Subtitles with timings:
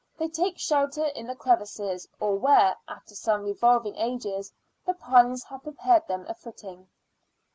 [0.17, 4.51] They take shelter in the crevices, or where, after some revolving ages,
[4.83, 6.87] the pines have prepared them a footing.